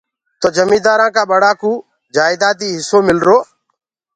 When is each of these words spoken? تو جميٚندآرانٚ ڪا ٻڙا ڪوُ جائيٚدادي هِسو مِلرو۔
تو 0.39 0.47
جميٚندآرانٚ 0.57 1.13
ڪا 1.15 1.23
ٻڙا 1.31 1.51
ڪوُ 1.61 1.71
جائيٚدادي 2.15 2.67
هِسو 2.77 2.97
مِلرو۔ 3.07 3.37